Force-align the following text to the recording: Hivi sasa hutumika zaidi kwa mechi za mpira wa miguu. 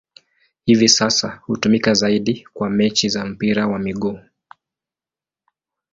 Hivi 0.65 0.89
sasa 0.89 1.41
hutumika 1.45 1.93
zaidi 1.93 2.47
kwa 2.53 2.69
mechi 2.69 3.09
za 3.09 3.25
mpira 3.25 3.67
wa 3.67 3.79
miguu. 3.79 4.19